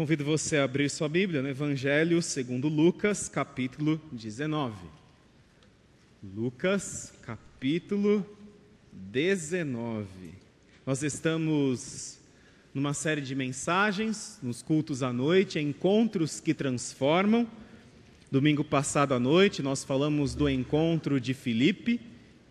[0.00, 4.74] Convido você a abrir sua Bíblia no Evangelho segundo Lucas, capítulo 19.
[6.34, 8.24] Lucas, capítulo
[8.90, 10.06] 19.
[10.86, 12.18] Nós estamos
[12.72, 17.46] numa série de mensagens, nos cultos à noite, encontros que transformam.
[18.30, 22.00] Domingo passado à noite nós falamos do encontro de Filipe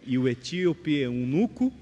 [0.05, 1.73] e o etíope eunuco,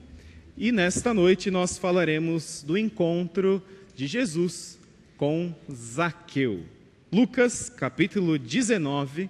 [0.57, 3.61] e nesta noite nós falaremos do encontro
[3.93, 4.77] de Jesus
[5.17, 6.63] com Zaqueu.
[7.11, 9.29] Lucas, capítulo 19,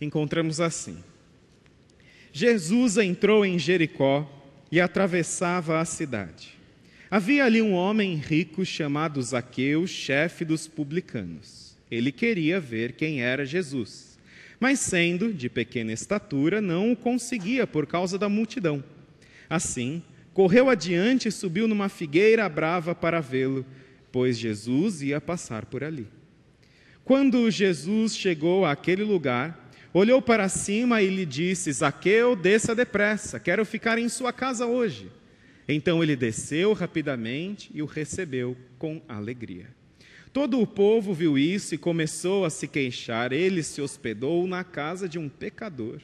[0.00, 0.98] encontramos assim:
[2.32, 4.28] Jesus entrou em Jericó
[4.70, 6.58] e atravessava a cidade.
[7.10, 11.76] Havia ali um homem rico chamado Zaqueu, chefe dos publicanos.
[11.90, 14.18] Ele queria ver quem era Jesus,
[14.60, 18.84] mas sendo de pequena estatura, não o conseguia por causa da multidão.
[19.48, 20.02] Assim,
[20.34, 23.64] correu adiante e subiu numa figueira brava para vê-lo
[24.10, 26.06] pois Jesus ia passar por ali.
[27.04, 33.64] Quando Jesus chegou àquele lugar, olhou para cima e lhe disse: Zaqueu, desça depressa, quero
[33.64, 35.10] ficar em sua casa hoje.
[35.68, 39.66] Então ele desceu rapidamente e o recebeu com alegria.
[40.32, 43.32] Todo o povo viu isso e começou a se queixar.
[43.32, 46.00] Ele se hospedou na casa de um pecador.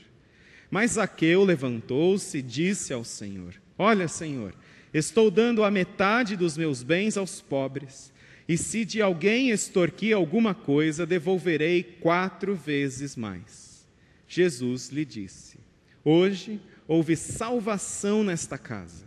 [0.71, 4.55] Mas Zaqueu levantou-se e disse ao Senhor: Olha, Senhor,
[4.95, 8.12] Estou dando a metade dos meus bens aos pobres,
[8.48, 13.84] e se de alguém extorquir alguma coisa, devolverei quatro vezes mais.
[14.28, 15.59] Jesus lhe disse:
[16.05, 19.05] Hoje houve salvação nesta casa,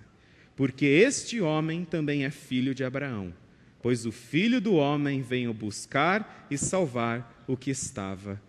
[0.57, 3.33] porque este homem também é filho de Abraão,
[3.81, 8.41] pois o filho do homem veio buscar e salvar o que estava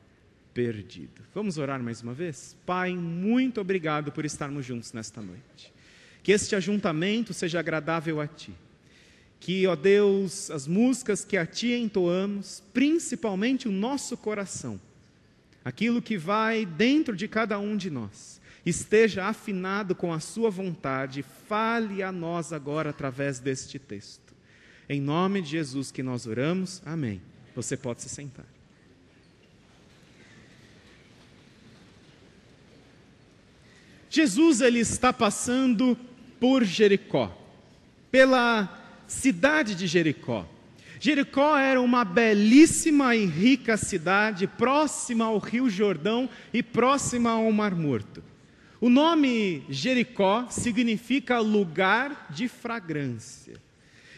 [0.53, 1.23] perdido.
[1.33, 2.57] Vamos orar mais uma vez?
[2.67, 5.73] Pai, muito obrigado por estarmos juntos nesta noite.
[6.23, 8.53] Que este ajuntamento seja agradável a Ti.
[9.41, 14.81] Que, ó Deus, as músicas que a Ti entoamos, principalmente o nosso coração,
[15.65, 21.25] aquilo que vai dentro de cada um de nós, esteja afinado com a Sua vontade,
[21.47, 24.35] fale a nós agora através deste texto.
[24.89, 27.21] Em nome de Jesus que nós oramos, amém.
[27.55, 28.47] Você pode se sentar.
[34.11, 35.97] Jesus ele está passando
[36.41, 37.37] por Jericó,
[38.11, 38.69] pela
[39.07, 40.47] cidade de Jericó.
[41.01, 47.75] Jericó era uma belíssima e rica cidade, próxima ao Rio Jordão e próxima ao Mar
[47.75, 48.23] Morto.
[48.81, 53.61] O nome Jericó significa lugar de fragrância.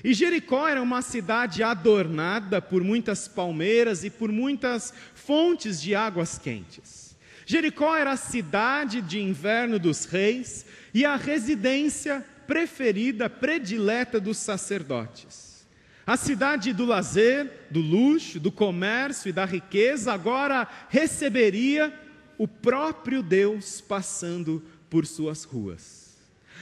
[0.02, 6.38] E Jericó era uma cidade adornada por muitas palmeiras e por muitas fontes de águas
[6.38, 7.16] quentes.
[7.44, 15.66] Jericó era a cidade de inverno dos reis, e a residência preferida, predileta dos sacerdotes.
[16.06, 21.94] A cidade do lazer, do luxo, do comércio e da riqueza agora receberia
[22.36, 26.16] o próprio Deus passando por suas ruas.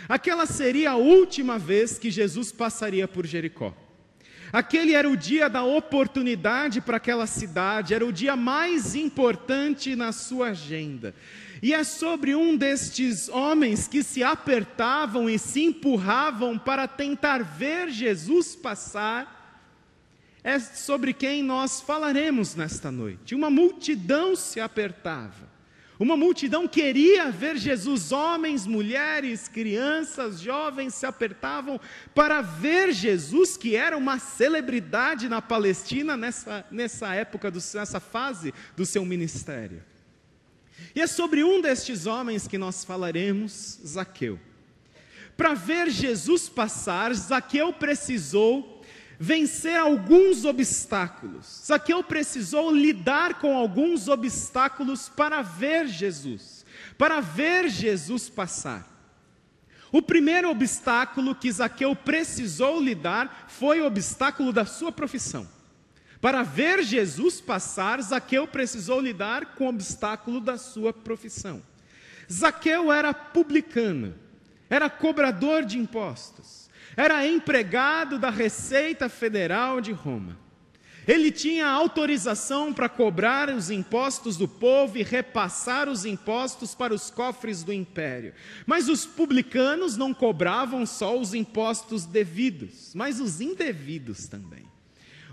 [0.09, 3.75] Aquela seria a última vez que Jesus passaria por Jericó.
[4.53, 10.13] Aquele era o dia da oportunidade para aquela cidade, era o dia mais importante na
[10.13, 11.15] sua agenda.
[11.63, 17.91] E é sobre um destes homens que se apertavam e se empurravam para tentar ver
[17.91, 19.37] Jesus passar,
[20.45, 23.35] é sobre quem nós falaremos nesta noite.
[23.35, 25.49] Uma multidão se apertava.
[25.99, 31.81] Uma multidão queria ver Jesus, homens, mulheres, crianças, jovens se apertavam
[32.15, 38.55] para ver Jesus, que era uma celebridade na Palestina nessa, nessa época, do, nessa fase
[38.77, 39.83] do seu ministério.
[40.95, 44.39] E é sobre um destes homens que nós falaremos, Zaqueu.
[45.37, 48.83] Para ver Jesus passar, Zaqueu precisou
[49.19, 51.63] vencer alguns obstáculos.
[51.67, 56.65] Zaqueu precisou lidar com alguns obstáculos para ver Jesus,
[56.97, 58.87] para ver Jesus passar.
[59.91, 65.49] O primeiro obstáculo que Zaqueu precisou lidar foi o obstáculo da sua profissão.
[66.21, 71.63] Para ver Jesus passar, Zaqueu precisou lidar com o obstáculo da sua profissão.
[72.31, 74.15] Zaqueu era publicano,
[74.69, 80.37] era cobrador de impostos, era empregado da Receita Federal de Roma.
[81.07, 87.11] Ele tinha autorização para cobrar os impostos do povo e repassar os impostos para os
[87.11, 88.35] cofres do império.
[88.67, 94.69] Mas os publicanos não cobravam só os impostos devidos, mas os indevidos também.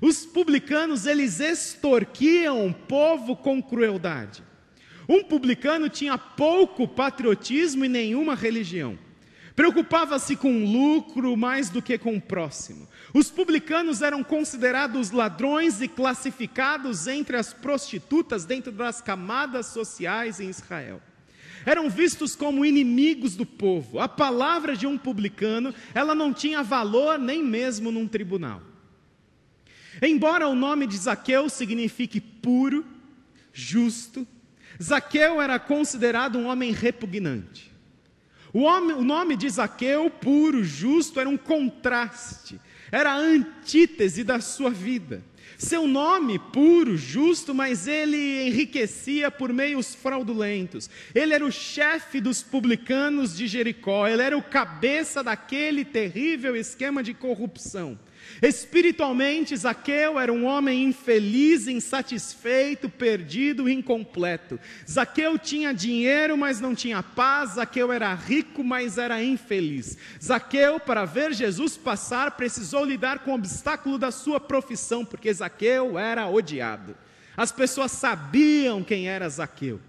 [0.01, 4.43] Os publicanos, eles extorquiam o povo com crueldade.
[5.07, 8.97] Um publicano tinha pouco patriotismo e nenhuma religião.
[9.55, 12.87] Preocupava-se com lucro mais do que com o próximo.
[13.13, 20.49] Os publicanos eram considerados ladrões e classificados entre as prostitutas dentro das camadas sociais em
[20.49, 21.01] Israel.
[21.65, 23.99] Eram vistos como inimigos do povo.
[23.99, 28.61] A palavra de um publicano, ela não tinha valor nem mesmo num tribunal.
[30.01, 32.85] Embora o nome de Zaqueu signifique puro,
[33.53, 34.27] justo,
[34.81, 37.73] Zaqueu era considerado um homem repugnante.
[38.53, 42.59] O, homem, o nome de Zaqueu, puro, justo, era um contraste,
[42.91, 45.23] era a antítese da sua vida.
[45.57, 50.89] Seu nome puro, justo, mas ele enriquecia por meios fraudulentos.
[51.13, 57.01] Ele era o chefe dos publicanos de Jericó, ele era o cabeça daquele terrível esquema
[57.01, 57.97] de corrupção.
[58.41, 64.59] Espiritualmente, Zaqueu era um homem infeliz, insatisfeito, perdido, incompleto.
[64.89, 67.51] Zaqueu tinha dinheiro, mas não tinha paz.
[67.51, 69.97] Zaqueu era rico, mas era infeliz.
[70.21, 75.97] Zaqueu, para ver Jesus passar, precisou lidar com o obstáculo da sua profissão, porque Zaqueu
[75.97, 76.95] era odiado.
[77.37, 79.79] As pessoas sabiam quem era Zaqueu.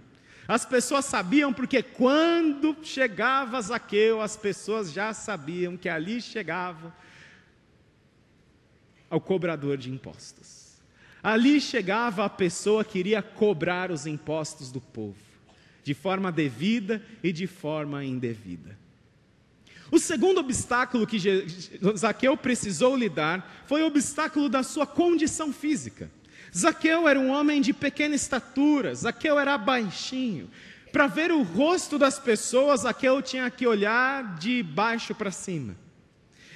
[0.49, 6.95] As pessoas sabiam porque quando chegava Zaqueu, as pessoas já sabiam que ali chegava
[9.11, 10.77] ao cobrador de impostos.
[11.23, 15.17] Ali chegava a pessoa que iria cobrar os impostos do povo,
[15.83, 18.79] de forma devida e de forma indevida.
[19.91, 21.19] O segundo obstáculo que
[21.97, 26.11] Zaqueu precisou lidar foi o obstáculo da sua condição física.
[26.57, 30.51] Zaqueu era um homem de pequena estatura, Zaqueu era baixinho.
[30.93, 35.77] Para ver o rosto das pessoas, Zaqueu tinha que olhar de baixo para cima.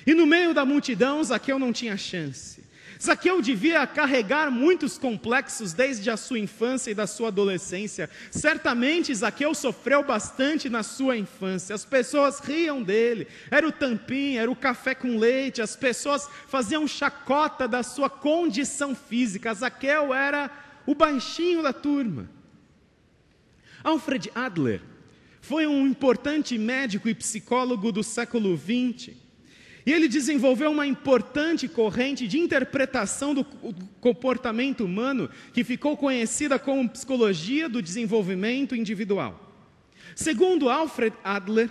[0.06, 2.61] E no meio da multidão, Zaqueu não tinha chance.
[3.02, 8.11] Zaqueu devia carregar muitos complexos desde a sua infância e da sua adolescência.
[8.31, 11.75] Certamente Zaqueu sofreu bastante na sua infância.
[11.75, 13.26] As pessoas riam dele.
[13.50, 15.62] Era o tampim, era o café com leite.
[15.62, 19.55] As pessoas faziam chacota da sua condição física.
[19.55, 20.50] Zaqueu era
[20.87, 22.29] o baixinho da turma.
[23.82, 24.82] Alfred Adler
[25.41, 29.30] foi um importante médico e psicólogo do século XX.
[29.85, 33.44] E ele desenvolveu uma importante corrente de interpretação do
[34.00, 39.49] comportamento humano que ficou conhecida como psicologia do desenvolvimento individual.
[40.15, 41.71] Segundo Alfred Adler,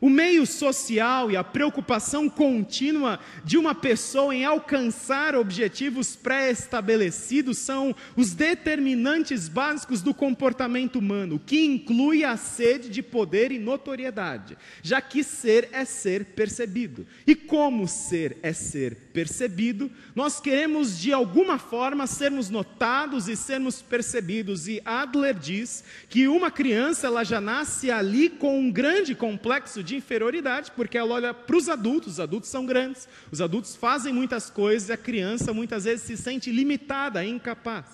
[0.00, 7.94] o meio social e a preocupação contínua de uma pessoa em alcançar objetivos pré-estabelecidos são
[8.16, 15.00] os determinantes básicos do comportamento humano, que inclui a sede de poder e notoriedade, já
[15.00, 17.06] que ser é ser percebido.
[17.26, 23.82] E como ser é ser percebido, nós queremos de alguma forma sermos notados e sermos
[23.82, 24.68] percebidos.
[24.68, 29.96] E Adler diz que uma criança ela já nasce ali com um grande complexo de
[29.96, 34.50] inferioridade, porque ela olha para os adultos, os adultos são grandes, os adultos fazem muitas
[34.50, 37.86] coisas e a criança muitas vezes se sente limitada, incapaz.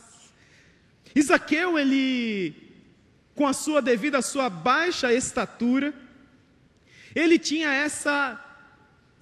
[1.15, 2.55] Isaqueu, ele,
[3.35, 5.95] com a sua devida sua baixa estatura,
[7.15, 8.41] ele tinha essa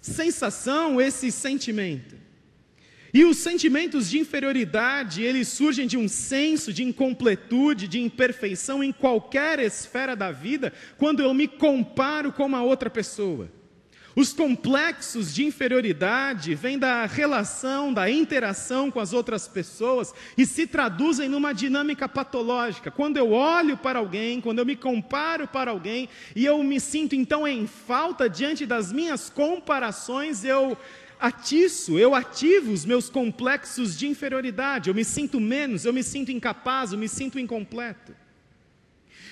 [0.01, 2.17] sensação, esse sentimento.
[3.15, 8.91] E os sentimentos de inferioridade, eles surgem de um senso de incompletude, de imperfeição em
[8.91, 13.51] qualquer esfera da vida, quando eu me comparo com uma outra pessoa.
[14.15, 20.67] Os complexos de inferioridade vêm da relação, da interação com as outras pessoas e se
[20.67, 22.91] traduzem numa dinâmica patológica.
[22.91, 27.15] Quando eu olho para alguém, quando eu me comparo para alguém e eu me sinto
[27.15, 30.77] então em falta diante das minhas comparações, eu
[31.23, 36.33] atiço, eu ativo os meus complexos de inferioridade, eu me sinto menos, eu me sinto
[36.33, 38.13] incapaz, eu me sinto incompleto.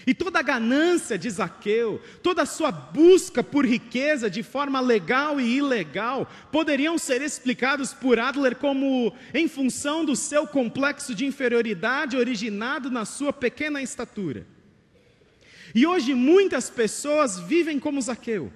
[0.06, 5.40] E toda a ganância de Zaqueu, toda a sua busca por riqueza de forma legal
[5.40, 12.16] e ilegal, poderiam ser explicados por Adler como em função do seu complexo de inferioridade
[12.16, 14.46] originado na sua pequena estatura.
[15.74, 18.52] E hoje muitas pessoas vivem como Zaqueu.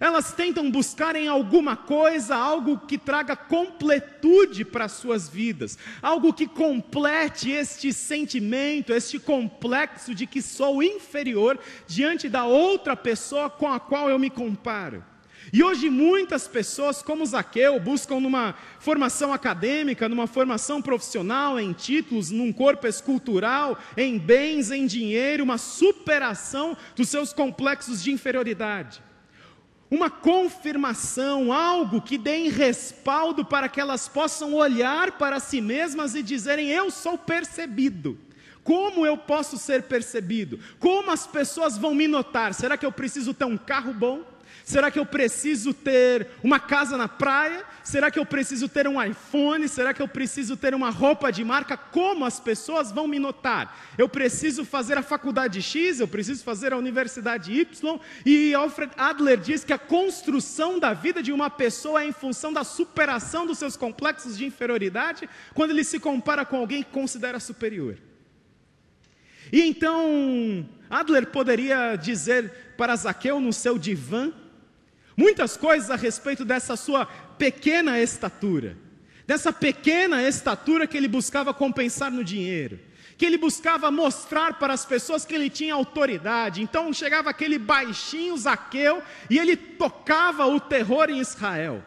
[0.00, 6.32] Elas tentam buscar em alguma coisa algo que traga completude para as suas vidas, algo
[6.32, 13.68] que complete este sentimento, este complexo de que sou inferior diante da outra pessoa com
[13.72, 15.02] a qual eu me comparo.
[15.52, 22.30] E hoje muitas pessoas, como Zaqueu, buscam numa formação acadêmica, numa formação profissional, em títulos,
[22.32, 29.00] num corpo escultural, em bens, em dinheiro, uma superação dos seus complexos de inferioridade
[29.90, 36.22] uma confirmação, algo que dê respaldo para que elas possam olhar para si mesmas e
[36.22, 38.18] dizerem: Eu sou percebido.
[38.64, 40.58] Como eu posso ser percebido?
[40.80, 42.52] Como as pessoas vão me notar?
[42.52, 44.22] Será que eu preciso ter um carro bom?
[44.66, 47.64] Será que eu preciso ter uma casa na praia?
[47.84, 49.68] Será que eu preciso ter um iPhone?
[49.68, 51.76] Será que eu preciso ter uma roupa de marca?
[51.76, 53.94] Como as pessoas vão me notar?
[53.96, 58.00] Eu preciso fazer a faculdade X, eu preciso fazer a universidade Y.
[58.26, 62.52] E Alfred Adler diz que a construção da vida de uma pessoa é em função
[62.52, 67.38] da superação dos seus complexos de inferioridade, quando ele se compara com alguém que considera
[67.38, 67.96] superior.
[69.52, 74.32] E então, Adler poderia dizer para Zaqueu no seu divã,
[75.16, 78.76] muitas coisas a respeito dessa sua pequena estatura,
[79.26, 82.78] dessa pequena estatura que ele buscava compensar no dinheiro,
[83.16, 86.62] que ele buscava mostrar para as pessoas que ele tinha autoridade.
[86.62, 91.82] Então chegava aquele baixinho Zaqueu e ele tocava o terror em Israel.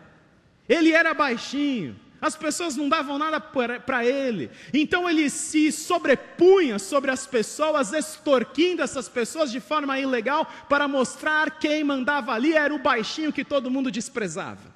[0.67, 4.49] Ele era baixinho, as pessoas não davam nada para ele.
[4.73, 11.59] Então ele se sobrepunha sobre as pessoas, extorquindo essas pessoas de forma ilegal para mostrar
[11.59, 14.73] quem mandava ali era o baixinho que todo mundo desprezava.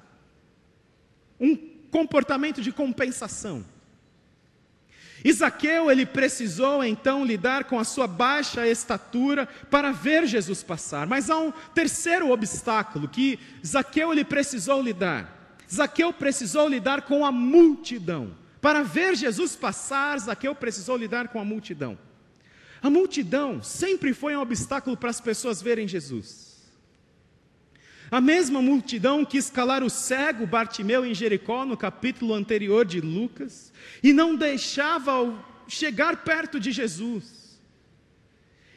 [1.38, 1.56] Um
[1.90, 3.64] comportamento de compensação.
[5.24, 11.06] Isaqueu, ele precisou então lidar com a sua baixa estatura para ver Jesus passar.
[11.06, 15.33] Mas há um terceiro obstáculo que Isaqueu ele precisou lidar.
[15.72, 18.34] Zaqueu precisou lidar com a multidão.
[18.60, 21.98] Para ver Jesus passar, Zaqueu precisou lidar com a multidão.
[22.82, 26.54] A multidão sempre foi um obstáculo para as pessoas verem Jesus.
[28.10, 33.72] A mesma multidão que escalar o cego Bartimeu em Jericó, no capítulo anterior de Lucas,
[34.02, 35.34] e não deixava
[35.66, 37.43] chegar perto de Jesus.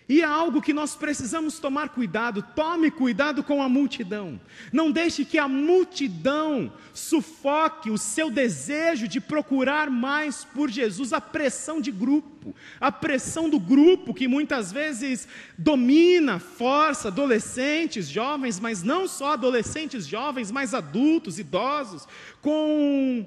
[0.10, 2.42] E é algo que nós precisamos tomar cuidado.
[2.56, 4.40] Tome cuidado com a multidão.
[4.72, 11.20] Não deixe que a multidão sufoque o seu desejo de procurar mais por Jesus, a
[11.20, 18.82] pressão de grupo, a pressão do grupo que muitas vezes domina, força adolescentes, jovens, mas
[18.84, 22.08] não só adolescentes, jovens, mas adultos, idosos,
[22.42, 23.26] com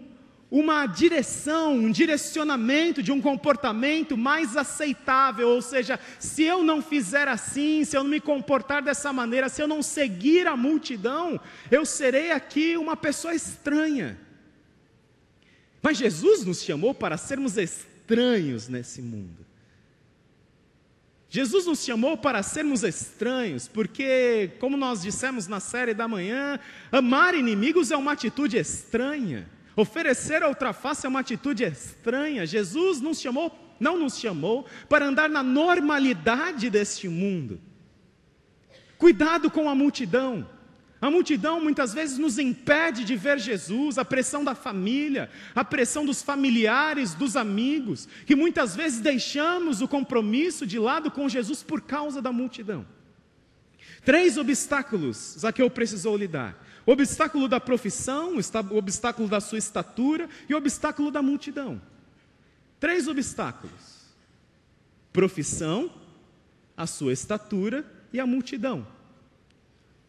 [0.50, 7.28] uma direção, um direcionamento de um comportamento mais aceitável, ou seja, se eu não fizer
[7.28, 11.40] assim, se eu não me comportar dessa maneira, se eu não seguir a multidão,
[11.70, 14.18] eu serei aqui uma pessoa estranha.
[15.80, 19.46] Mas Jesus nos chamou para sermos estranhos nesse mundo.
[21.28, 26.58] Jesus nos chamou para sermos estranhos, porque, como nós dissemos na série da manhã,
[26.90, 29.48] amar inimigos é uma atitude estranha.
[29.80, 32.44] Oferecer a outra face é uma atitude estranha.
[32.44, 37.58] Jesus nos chamou, não nos chamou para andar na normalidade deste mundo.
[38.98, 40.46] Cuidado com a multidão.
[41.00, 46.04] A multidão muitas vezes nos impede de ver Jesus, a pressão da família, a pressão
[46.04, 51.80] dos familiares, dos amigos, que muitas vezes deixamos o compromisso de lado com Jesus por
[51.80, 52.84] causa da multidão.
[54.04, 56.54] Três obstáculos Zaqueu precisou lidar:
[56.86, 61.80] o obstáculo da profissão, o obstáculo da sua estatura e o obstáculo da multidão.
[62.78, 64.06] Três obstáculos:
[65.12, 65.90] profissão,
[66.76, 68.86] a sua estatura e a multidão.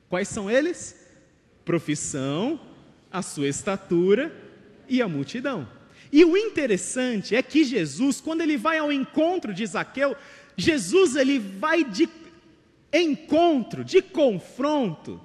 [0.09, 0.95] Quais são eles?
[1.63, 2.59] Profissão,
[3.11, 4.33] a sua estatura
[4.87, 5.67] e a multidão.
[6.11, 10.15] E o interessante é que Jesus, quando ele vai ao encontro de Zaqueu,
[10.57, 12.09] Jesus ele vai de
[12.91, 15.21] encontro, de confronto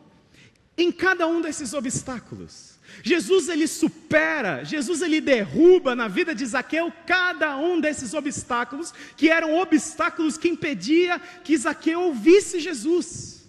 [0.77, 2.77] em cada um desses obstáculos.
[3.03, 9.29] Jesus ele supera, Jesus ele derruba na vida de Zaqueu cada um desses obstáculos, que
[9.29, 13.45] eram obstáculos que impedia que Zaqueu visse Jesus.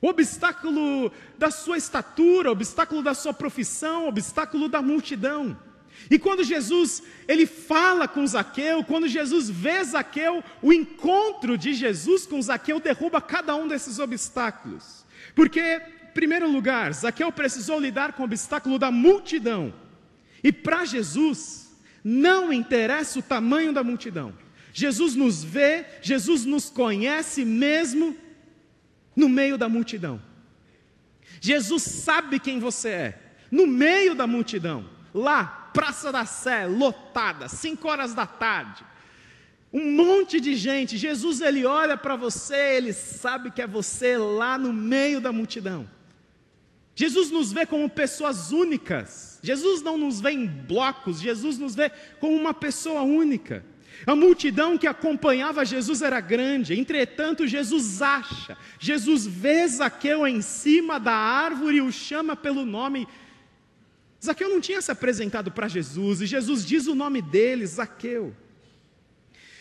[0.00, 5.58] O obstáculo da sua estatura, obstáculo da sua profissão, obstáculo da multidão.
[6.10, 12.26] E quando Jesus ele fala com Zaqueu, quando Jesus vê Zaqueu, o encontro de Jesus
[12.26, 15.04] com Zaqueu derruba cada um desses obstáculos.
[15.34, 15.80] Porque
[16.16, 19.74] primeiro lugar, Zaqueu precisou lidar com o obstáculo da multidão.
[20.42, 24.32] E para Jesus, não interessa o tamanho da multidão.
[24.72, 28.16] Jesus nos vê, Jesus nos conhece mesmo
[29.14, 30.18] no meio da multidão.
[31.38, 33.18] Jesus sabe quem você é,
[33.50, 38.82] no meio da multidão, lá, Praça da Sé, lotada, 5 horas da tarde,
[39.70, 40.96] um monte de gente.
[40.96, 45.86] Jesus ele olha para você, ele sabe que é você lá no meio da multidão.
[46.98, 49.38] Jesus nos vê como pessoas únicas.
[49.42, 53.62] Jesus não nos vê em blocos, Jesus nos vê como uma pessoa única.
[54.06, 60.98] A multidão que acompanhava Jesus era grande, entretanto, Jesus acha, Jesus vê Zaqueu em cima
[60.98, 63.06] da árvore e o chama pelo nome.
[64.22, 68.34] Zaqueu não tinha se apresentado para Jesus, e Jesus diz o nome dele, Zaqueu.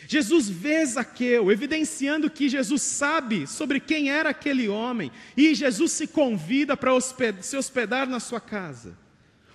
[0.08, 6.08] Jesus vê Zaqueu, evidenciando que Jesus sabe sobre quem era aquele homem, e Jesus se
[6.08, 6.92] convida para
[7.42, 8.98] se hospedar na sua casa.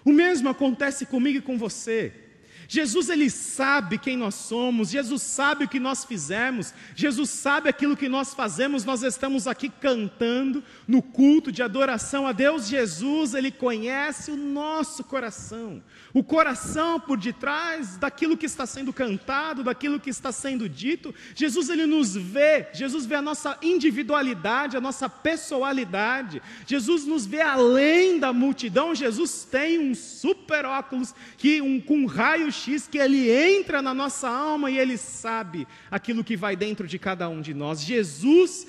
[0.05, 2.30] O mesmo acontece comigo e com você.
[2.71, 7.97] Jesus ele sabe quem nós somos, Jesus sabe o que nós fizemos, Jesus sabe aquilo
[7.97, 8.85] que nós fazemos.
[8.85, 12.69] Nós estamos aqui cantando no culto de adoração a Deus.
[12.69, 15.83] Jesus, ele conhece o nosso coração,
[16.15, 21.13] o coração por detrás daquilo que está sendo cantado, daquilo que está sendo dito.
[21.35, 26.41] Jesus ele nos vê, Jesus vê a nossa individualidade, a nossa pessoalidade.
[26.69, 28.95] Jesus nos vê além da multidão.
[28.95, 33.95] Jesus tem um super óculos que um com um raio X que ele entra na
[33.95, 37.83] nossa alma e ele sabe aquilo que vai dentro de cada um de nós.
[37.83, 38.67] Jesus,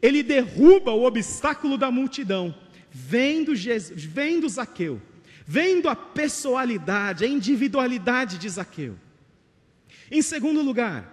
[0.00, 2.54] ele derruba o obstáculo da multidão,
[2.90, 5.00] vendo, Jesus, vendo Zaqueu,
[5.46, 8.96] vendo a pessoalidade, a individualidade de Zaqueu.
[10.10, 11.10] Em segundo lugar,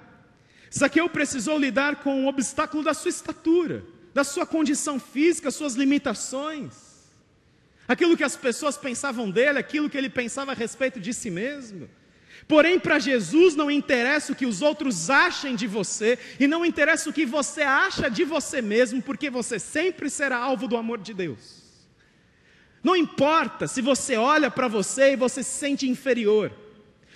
[0.73, 3.83] Zaqueu precisou lidar com o obstáculo da sua estatura,
[4.13, 6.91] da sua condição física, suas limitações
[7.91, 11.89] aquilo que as pessoas pensavam dele, aquilo que ele pensava a respeito de si mesmo.
[12.51, 17.09] Porém, para Jesus não interessa o que os outros achem de você, e não interessa
[17.09, 21.13] o que você acha de você mesmo, porque você sempre será alvo do amor de
[21.13, 21.61] Deus.
[22.83, 26.51] Não importa se você olha para você e você se sente inferior.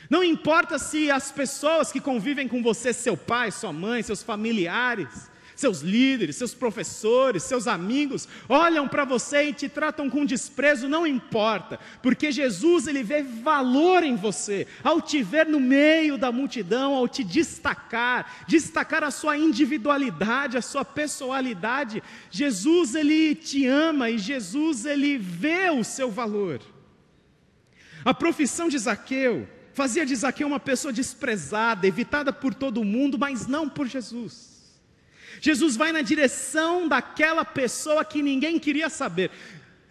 [0.09, 5.29] Não importa se as pessoas que convivem com você, seu pai, sua mãe, seus familiares,
[5.55, 11.07] seus líderes, seus professores, seus amigos, olham para você e te tratam com desprezo, não
[11.07, 16.93] importa, porque Jesus ele vê valor em você, ao te ver no meio da multidão,
[16.93, 22.03] ao te destacar, destacar a sua individualidade, a sua pessoalidade.
[22.29, 26.61] Jesus ele te ama e Jesus ele vê o seu valor.
[28.03, 33.47] A profissão de Zaqueu fazia de Zaqueu uma pessoa desprezada, evitada por todo mundo, mas
[33.47, 34.54] não por Jesus.
[35.41, 39.31] Jesus vai na direção daquela pessoa que ninguém queria saber,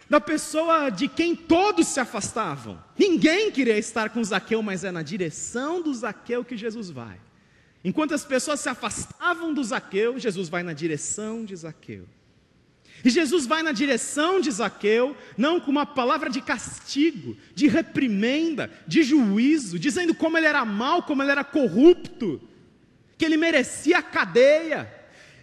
[0.09, 2.81] da pessoa de quem todos se afastavam.
[2.97, 7.19] Ninguém queria estar com Zaqueu, mas é na direção do Zaqueu que Jesus vai.
[7.83, 12.07] Enquanto as pessoas se afastavam do Zaqueu, Jesus vai na direção de Zaqueu.
[13.03, 18.71] E Jesus vai na direção de Zaqueu, não com uma palavra de castigo, de reprimenda,
[18.87, 22.41] de juízo, dizendo como ele era mau, como ele era corrupto,
[23.17, 24.91] que ele merecia a cadeia.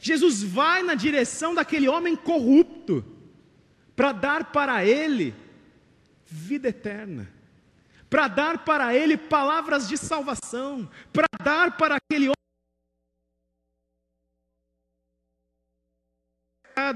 [0.02, 3.04] Jesus vai na direção daquele homem corrupto,
[3.94, 5.32] para dar para ele
[6.26, 7.32] vida eterna,
[8.10, 12.32] para dar para ele palavras de salvação, para dar para aquele homem.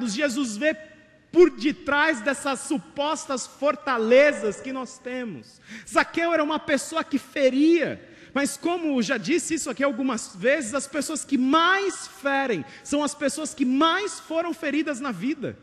[0.08, 0.74] Jesus vê
[1.30, 5.60] por detrás dessas supostas fortalezas que nós temos.
[5.88, 10.86] Zaqueu era uma pessoa que feria, mas como já disse isso aqui algumas vezes, as
[10.86, 15.58] pessoas que mais ferem são as pessoas que mais foram feridas na vida.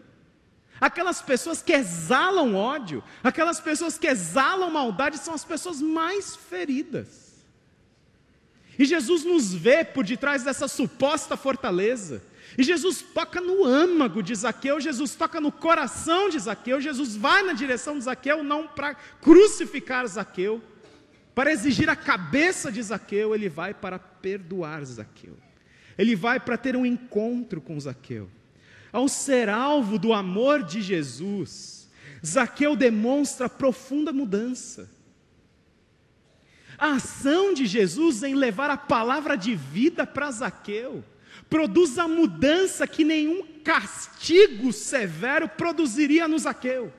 [0.81, 7.43] Aquelas pessoas que exalam ódio, aquelas pessoas que exalam maldade são as pessoas mais feridas.
[8.79, 12.23] E Jesus nos vê por detrás dessa suposta fortaleza.
[12.57, 17.43] E Jesus toca no âmago de Zaqueu, Jesus toca no coração de Zaqueu, Jesus vai
[17.43, 20.59] na direção de Zaqueu, não para crucificar Zaqueu,
[21.35, 25.37] para exigir a cabeça de Zaqueu, ele vai para perdoar Zaqueu.
[25.97, 28.29] Ele vai para ter um encontro com Zaqueu.
[28.91, 31.89] Ao ser alvo do amor de Jesus,
[32.23, 34.89] Zaqueu demonstra profunda mudança.
[36.77, 41.03] A ação de Jesus em levar a palavra de vida para Zaqueu
[41.49, 46.93] produz a mudança que nenhum castigo severo produziria no Zaqueu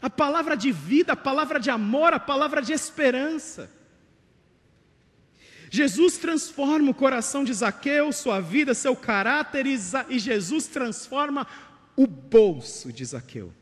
[0.00, 3.70] a palavra de vida, a palavra de amor, a palavra de esperança.
[5.70, 11.46] Jesus transforma o coração de Zaqueu, sua vida, seu caráter, e Jesus transforma
[11.94, 13.52] o bolso de Zaqueu.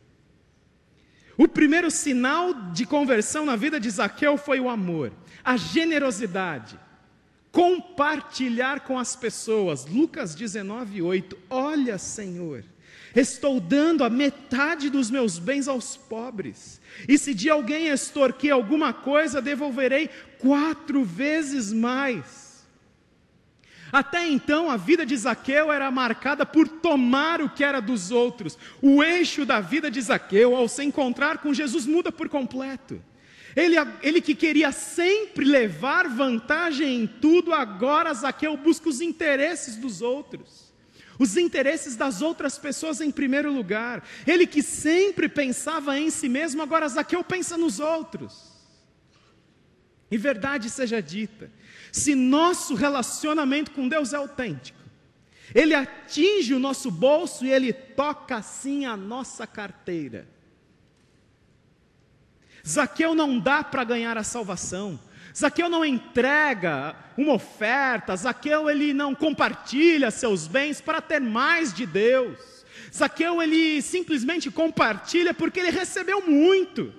[1.37, 5.13] O primeiro sinal de conversão na vida de Zaqueu foi o amor,
[5.45, 6.79] a generosidade,
[7.53, 9.85] compartilhar com as pessoas.
[9.87, 11.39] Lucas 19, 8.
[11.51, 12.65] Olha, Senhor
[13.19, 16.81] Estou dando a metade dos meus bens aos pobres.
[17.09, 22.65] E se de alguém extorquir alguma coisa, devolverei quatro vezes mais.
[23.91, 28.57] Até então, a vida de Zaqueu era marcada por tomar o que era dos outros.
[28.81, 33.03] O eixo da vida de Zaqueu, ao se encontrar com Jesus, muda por completo.
[33.57, 40.03] Ele, ele que queria sempre levar vantagem em tudo, agora Zaqueu busca os interesses dos
[40.03, 40.68] outros
[41.19, 44.07] os interesses das outras pessoas em primeiro lugar.
[44.27, 48.57] Ele que sempre pensava em si mesmo, agora Zaqueu pensa nos outros.
[50.11, 51.51] E verdade seja dita,
[51.93, 54.79] se nosso relacionamento com Deus é autêntico,
[55.55, 60.29] ele atinge o nosso bolso e ele toca assim a nossa carteira.
[62.67, 65.01] Zaqueu não dá para ganhar a salvação.
[65.37, 71.87] Zaqueu não entrega uma oferta, Zaqueu ele não compartilha seus bens para ter mais de
[71.87, 72.39] Deus.
[72.95, 76.93] Zaqueu ele simplesmente compartilha porque ele recebeu muito.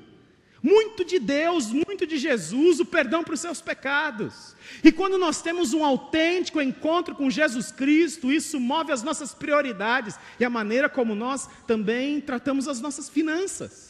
[0.62, 4.56] Muito de Deus, muito de Jesus, o perdão para os seus pecados.
[4.84, 10.15] E quando nós temos um autêntico encontro com Jesus Cristo, isso move as nossas prioridades
[10.38, 13.88] e a maneira como nós também tratamos as nossas finanças.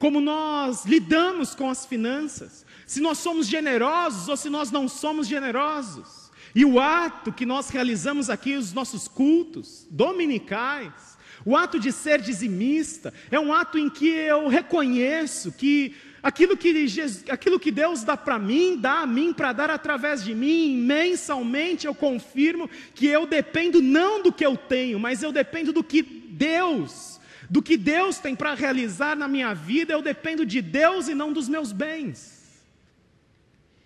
[0.00, 5.28] Como nós lidamos com as finanças, se nós somos generosos ou se nós não somos
[5.28, 6.30] generosos.
[6.54, 12.18] E o ato que nós realizamos aqui, os nossos cultos dominicais, o ato de ser
[12.22, 18.02] dizimista é um ato em que eu reconheço que aquilo que, Jesus, aquilo que Deus
[18.02, 23.06] dá para mim, dá a mim para dar através de mim, mensalmente eu confirmo que
[23.06, 27.19] eu dependo não do que eu tenho, mas eu dependo do que Deus,
[27.50, 31.32] do que Deus tem para realizar na minha vida, eu dependo de Deus e não
[31.32, 32.38] dos meus bens.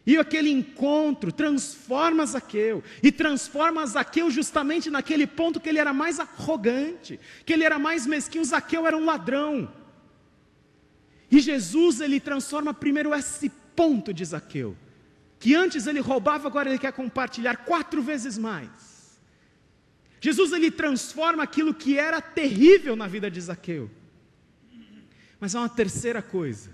[0.06, 6.20] E aquele encontro transforma Zaqueu, e transforma Zaqueu justamente naquele ponto que ele era mais
[6.20, 9.72] arrogante, que ele era mais mesquinho, Zaqueu era um ladrão.
[11.30, 14.76] E Jesus ele transforma primeiro esse ponto de Zaqueu,
[15.38, 18.93] que antes ele roubava, agora ele quer compartilhar quatro vezes mais.
[20.24, 23.90] Jesus ele transforma aquilo que era terrível na vida de Zaqueu.
[25.38, 26.70] Mas há uma terceira coisa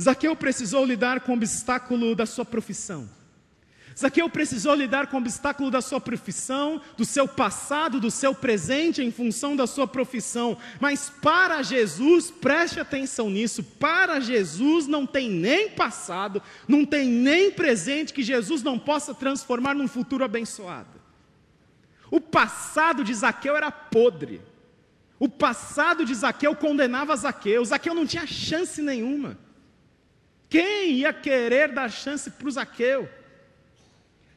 [0.00, 3.10] Zaqueu precisou lidar com o obstáculo da sua profissão.
[3.98, 9.02] Zaqueu precisou lidar com o obstáculo da sua profissão, do seu passado, do seu presente
[9.02, 10.56] em função da sua profissão.
[10.78, 17.50] Mas para Jesus, preste atenção nisso, para Jesus não tem nem passado, não tem nem
[17.50, 20.99] presente que Jesus não possa transformar num futuro abençoado.
[22.10, 24.40] O passado de Zaqueu era podre.
[25.18, 27.64] O passado de Zaqueu condenava Zaqueu.
[27.64, 29.38] Zaqueu não tinha chance nenhuma.
[30.48, 33.08] Quem ia querer dar chance para o Zaqueu?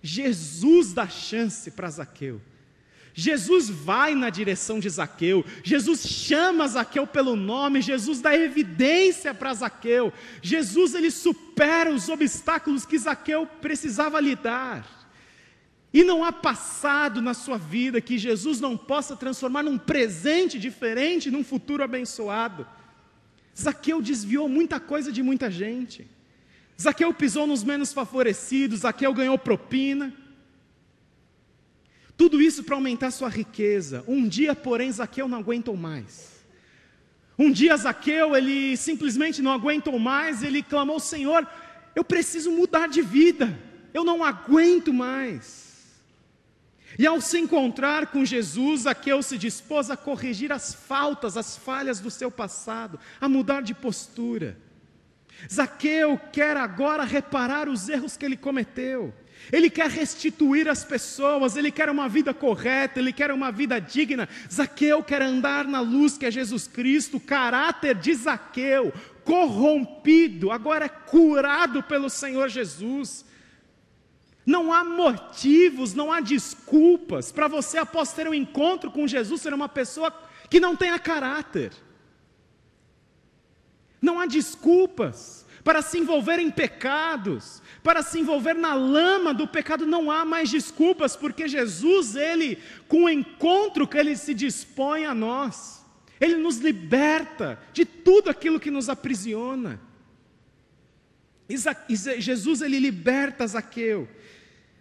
[0.01, 2.39] Jesus dá chance para Zaqueu.
[3.15, 9.53] Jesus vai na direção de Zaqueu, Jesus chama Zaqueu pelo nome, Jesus dá evidência para
[9.53, 15.02] Zaqueu, Jesus ele supera os obstáculos que Zaqueu precisava lidar.
[15.93, 21.29] E não há passado na sua vida que Jesus não possa transformar num presente diferente,
[21.29, 22.65] num futuro abençoado.
[23.55, 26.07] Zaqueu desviou muita coisa de muita gente.
[26.81, 30.11] Zaqueu pisou nos menos favorecidos, Zaqueu ganhou propina.
[32.17, 34.03] Tudo isso para aumentar sua riqueza.
[34.07, 36.43] Um dia, porém, Zaqueu não aguentou mais.
[37.37, 41.47] Um dia Zaqueu, ele simplesmente não aguentou mais, ele clamou: Senhor,
[41.95, 43.59] eu preciso mudar de vida,
[43.93, 45.72] eu não aguento mais.
[46.97, 51.99] E ao se encontrar com Jesus, Zaqueu se dispôs a corrigir as faltas, as falhas
[51.99, 54.57] do seu passado, a mudar de postura.
[55.51, 59.13] Zaqueu quer agora reparar os erros que ele cometeu.
[59.51, 64.29] Ele quer restituir as pessoas, ele quer uma vida correta, ele quer uma vida digna.
[64.51, 67.17] Zaqueu quer andar na luz que é Jesus Cristo.
[67.17, 68.93] O caráter de Zaqueu,
[69.25, 73.25] corrompido, agora é curado pelo Senhor Jesus.
[74.45, 79.53] Não há motivos, não há desculpas para você, após ter um encontro com Jesus, ser
[79.53, 80.11] uma pessoa
[80.49, 81.71] que não tenha caráter.
[84.01, 89.85] Não há desculpas para se envolver em pecados, para se envolver na lama do pecado,
[89.85, 92.57] não há mais desculpas, porque Jesus, ele,
[92.89, 95.85] com o encontro que ele se dispõe a nós,
[96.19, 99.79] ele nos liberta de tudo aquilo que nos aprisiona.
[102.19, 104.09] Jesus, ele liberta Zaqueu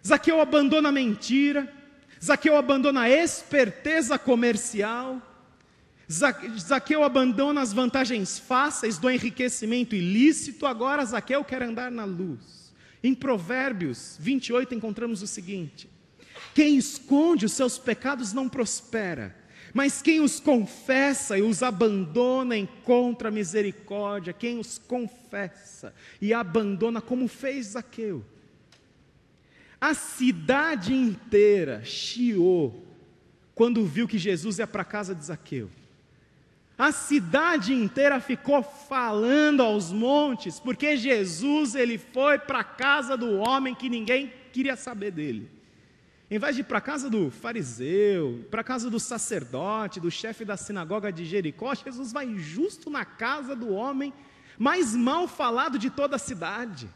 [0.05, 1.71] Zaqueu abandona a mentira,
[2.21, 5.21] Zaqueu abandona a esperteza comercial,
[6.09, 12.73] Zaqueu abandona as vantagens fáceis do enriquecimento ilícito, agora Zaqueu quer andar na luz.
[13.01, 15.89] Em Provérbios 28 encontramos o seguinte:
[16.53, 19.35] Quem esconde os seus pecados não prospera,
[19.73, 24.33] mas quem os confessa e os abandona encontra misericórdia.
[24.33, 28.23] Quem os confessa e abandona, como fez Zaqueu,
[29.83, 32.87] a cidade inteira chiou
[33.53, 35.69] quando viu que Jesus ia para a casa de Zaqueu.
[36.77, 43.33] A cidade inteira ficou falando aos montes, porque Jesus ele foi para a casa do
[43.39, 45.51] homem que ninguém queria saber dele.
[46.31, 50.09] Em vez de ir para a casa do fariseu, para a casa do sacerdote, do
[50.09, 54.13] chefe da sinagoga de Jericó, Jesus vai justo na casa do homem
[54.57, 56.87] mais mal falado de toda a cidade.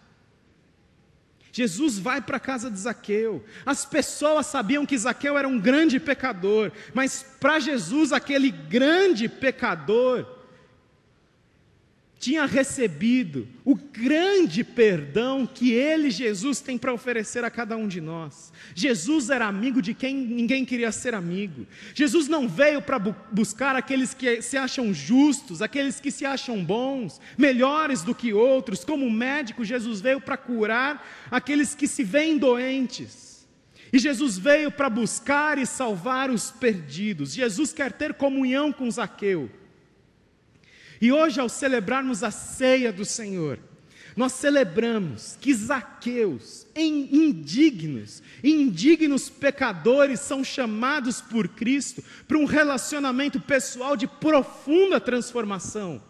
[1.58, 3.44] Jesus vai para a casa de Zaqueu.
[3.66, 10.37] As pessoas sabiam que Zaqueu era um grande pecador, mas para Jesus, aquele grande pecador
[12.20, 18.02] tinha recebido o grande perdão que ele, Jesus, tem para oferecer a cada um de
[18.02, 18.52] nós.
[18.74, 21.68] Jesus era amigo de quem ninguém queria ser amigo.
[21.94, 26.64] Jesus não veio para bu buscar aqueles que se acham justos, aqueles que se acham
[26.64, 28.84] bons, melhores do que outros.
[28.84, 33.48] Como médico, Jesus veio para curar aqueles que se veem doentes.
[33.94, 37.34] E Jesus veio para buscar e salvar os perdidos.
[37.34, 39.50] Jesus quer ter comunhão com Zaqueu.
[41.00, 43.60] E hoje, ao celebrarmos a ceia do Senhor,
[44.16, 53.96] nós celebramos que Zaqueus, indignos, indignos pecadores, são chamados por Cristo para um relacionamento pessoal
[53.96, 56.02] de profunda transformação.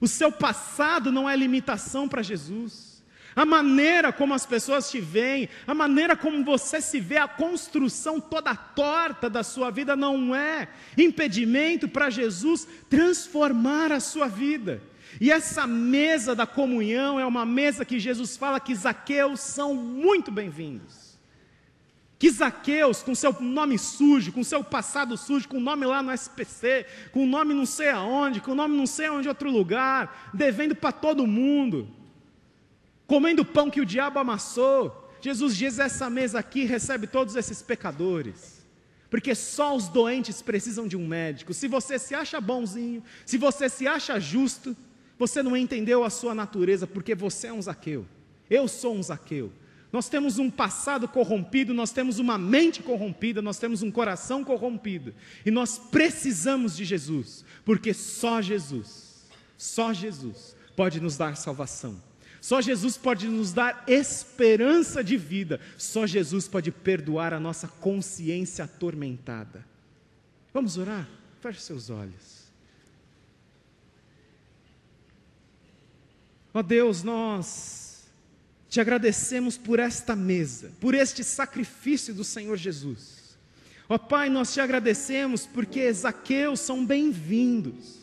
[0.00, 2.93] O seu passado não é limitação para Jesus.
[3.36, 8.20] A maneira como as pessoas te veem, a maneira como você se vê, a construção
[8.20, 14.80] toda torta da sua vida não é impedimento para Jesus transformar a sua vida.
[15.20, 20.30] E essa mesa da comunhão é uma mesa que Jesus fala que Zaqueus são muito
[20.30, 21.18] bem-vindos.
[22.18, 26.12] Que Zaqueus, com seu nome sujo, com seu passado sujo, com o nome lá no
[26.12, 30.30] SPC, com o nome não sei aonde, com o nome não sei aonde outro lugar,
[30.32, 31.88] devendo para todo mundo,
[33.06, 35.10] comendo pão que o diabo amassou.
[35.20, 38.64] Jesus diz: essa mesa aqui recebe todos esses pecadores,
[39.08, 41.54] porque só os doentes precisam de um médico.
[41.54, 44.76] Se você se acha bonzinho, se você se acha justo,
[45.18, 48.06] você não entendeu a sua natureza, porque você é um Zaqueu.
[48.50, 49.52] Eu sou um Zaqueu.
[49.94, 55.14] Nós temos um passado corrompido, nós temos uma mente corrompida, nós temos um coração corrompido.
[55.46, 59.24] E nós precisamos de Jesus, porque só Jesus,
[59.56, 62.02] só Jesus pode nos dar salvação.
[62.44, 65.58] Só Jesus pode nos dar esperança de vida.
[65.78, 69.64] Só Jesus pode perdoar a nossa consciência atormentada.
[70.52, 71.08] Vamos orar?
[71.40, 72.52] Feche seus olhos.
[76.52, 78.10] Ó Deus, nós
[78.68, 83.38] te agradecemos por esta mesa, por este sacrifício do Senhor Jesus.
[83.88, 88.00] Ó Pai, nós te agradecemos porque Zaqueus são bem-vindos.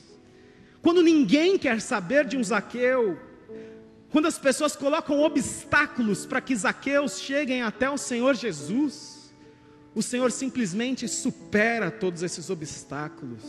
[0.82, 3.30] Quando ninguém quer saber de um Zaqueu,
[4.12, 9.34] quando as pessoas colocam obstáculos para que Zaqueus cheguem até o Senhor Jesus,
[9.96, 13.42] o Senhor simplesmente supera todos esses obstáculos.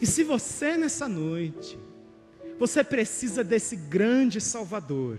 [0.00, 1.76] E se você nessa noite,
[2.58, 5.18] você precisa desse grande Salvador,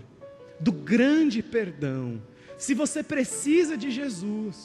[0.58, 2.22] do grande perdão,
[2.56, 4.56] se você precisa de Jesus,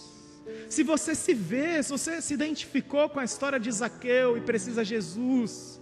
[0.69, 4.83] se você se vê, se você se identificou com a história de Zaqueu e precisa
[4.83, 5.79] de Jesus,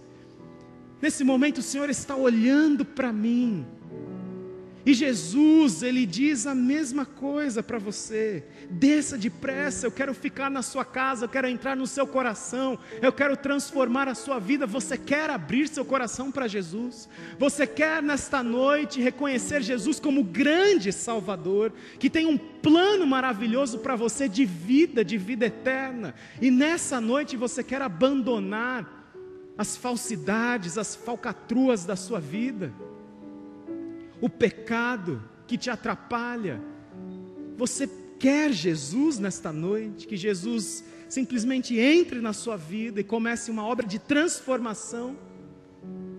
[1.02, 3.66] Nesse momento o Senhor está olhando para mim.
[4.84, 8.44] E Jesus, ele diz a mesma coisa para você.
[8.68, 13.12] Desça depressa, eu quero ficar na sua casa, eu quero entrar no seu coração, eu
[13.12, 14.66] quero transformar a sua vida.
[14.66, 17.08] Você quer abrir seu coração para Jesus?
[17.38, 23.94] Você quer nesta noite reconhecer Jesus como grande Salvador, que tem um plano maravilhoso para
[23.94, 26.14] você de vida, de vida eterna.
[26.40, 29.01] E nessa noite você quer abandonar
[29.56, 32.72] as falsidades, as falcatruas da sua vida,
[34.20, 36.60] o pecado que te atrapalha.
[37.56, 37.88] Você
[38.18, 43.86] quer Jesus nesta noite, que Jesus simplesmente entre na sua vida e comece uma obra
[43.86, 45.16] de transformação.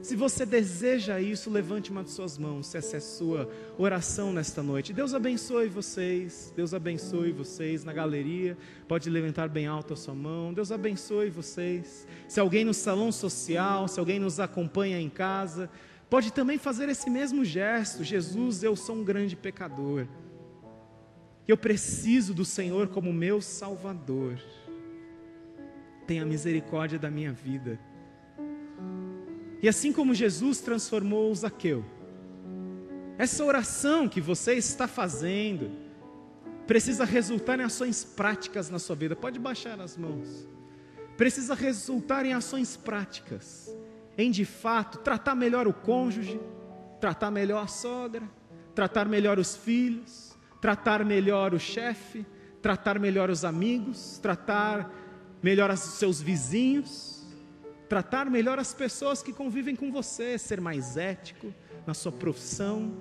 [0.03, 4.33] Se você deseja isso, levante uma de suas mãos, se essa é a sua oração
[4.33, 4.91] nesta noite.
[4.91, 8.57] Deus abençoe vocês, Deus abençoe vocês na galeria.
[8.85, 10.53] Pode levantar bem alto a sua mão.
[10.53, 12.05] Deus abençoe vocês.
[12.27, 15.69] Se alguém no salão social, se alguém nos acompanha em casa,
[16.09, 18.03] pode também fazer esse mesmo gesto.
[18.03, 20.05] Jesus, eu sou um grande pecador.
[21.47, 24.37] Eu preciso do Senhor como meu Salvador.
[26.05, 27.79] Tenha misericórdia da minha vida.
[29.63, 31.85] E assim como Jesus transformou o Zaqueu,
[33.17, 35.71] essa oração que você está fazendo
[36.67, 39.15] precisa resultar em ações práticas na sua vida.
[39.15, 40.45] Pode baixar as mãos.
[41.15, 43.73] Precisa resultar em ações práticas,
[44.17, 46.41] em de fato tratar melhor o cônjuge,
[46.99, 48.29] tratar melhor a sogra,
[48.75, 52.25] tratar melhor os filhos, tratar melhor o chefe,
[52.61, 54.91] tratar melhor os amigos, tratar
[55.41, 57.22] melhor os seus vizinhos
[57.93, 61.53] tratar melhor as pessoas que convivem com você, ser mais ético
[61.85, 62.91] na sua profissão,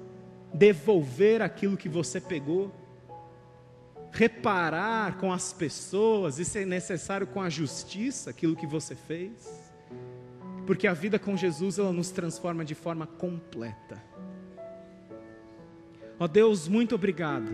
[0.52, 2.70] devolver aquilo que você pegou,
[4.10, 9.72] reparar com as pessoas e, se necessário, com a justiça aquilo que você fez.
[10.66, 13.98] porque a vida com Jesus ela nos transforma de forma completa.
[16.20, 17.50] Ó Deus, muito obrigado,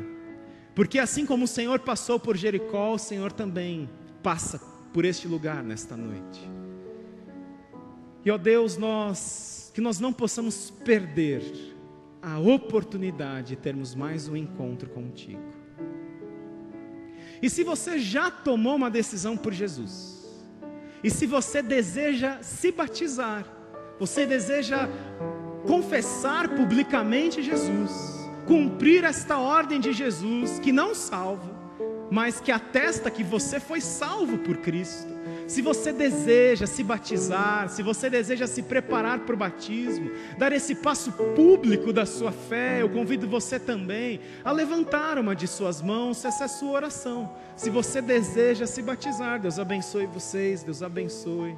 [0.75, 3.89] porque assim como o Senhor passou por Jericó, o Senhor também
[4.25, 4.59] passa
[4.93, 6.58] por este lugar nesta noite.
[8.25, 11.41] E ó Deus, nós que nós não possamos perder
[12.21, 15.41] a oportunidade de termos mais um encontro contigo.
[17.41, 20.19] E se você já tomou uma decisão por Jesus,
[21.03, 23.47] e se você deseja se batizar,
[24.01, 24.89] você deseja
[25.65, 31.58] confessar publicamente Jesus, cumprir esta ordem de Jesus, que não salva,
[32.11, 35.19] mas que atesta que você foi salvo por Cristo.
[35.47, 40.75] Se você deseja se batizar, se você deseja se preparar para o batismo, dar esse
[40.75, 46.23] passo público da sua fé, eu convido você também a levantar uma de suas mãos,
[46.25, 47.35] essa é a sua oração.
[47.57, 51.57] Se você deseja se batizar, Deus abençoe vocês, Deus abençoe.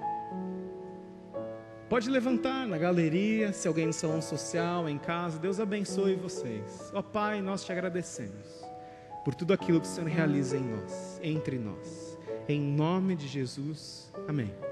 [1.89, 6.93] Pode levantar na galeria, se alguém no salão social, em casa, Deus abençoe vocês.
[6.95, 8.60] Ó oh, Pai, nós te agradecemos
[9.25, 12.19] por tudo aquilo que o Senhor realiza em nós, entre nós.
[12.49, 14.11] Em nome de Jesus.
[14.27, 14.70] Amém.